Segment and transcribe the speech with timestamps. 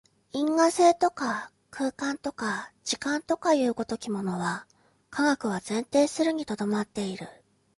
[0.31, 4.65] 因果性とか空間とか時間とかという如きものは、
[5.11, 7.27] 科学は前提するに留まっている。